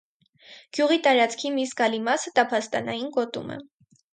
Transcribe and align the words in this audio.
Գյուղի 0.77 0.97
տարածքի 1.07 1.51
մի 1.57 1.65
զգալի 1.67 2.01
մասը 2.09 2.35
տափաստանային 2.41 3.15
գոտում 3.19 3.57
է։ 3.59 3.61